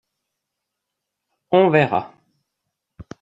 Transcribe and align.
on 1.57 1.69
verra. 1.73 2.01